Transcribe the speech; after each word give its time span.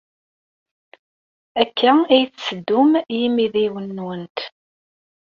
Akka 1.61 1.91
ay 2.13 2.23
tetteddum 2.31 2.91
i 3.01 3.03
yimidiwen-nwent? 3.21 4.39